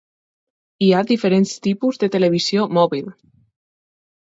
[0.85, 3.17] Hi ha diferents tipus de televisió mòbil.